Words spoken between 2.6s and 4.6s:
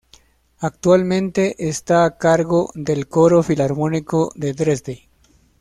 del Coro Filarmónico de